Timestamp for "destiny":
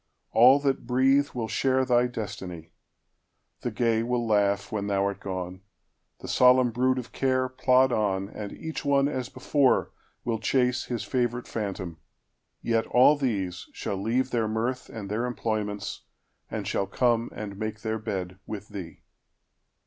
2.07-2.71